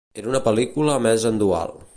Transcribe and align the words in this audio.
Una 0.29 0.39
pel·lícula 0.47 0.97
emesa 1.03 1.33
en 1.35 1.41
dual. 1.45 1.81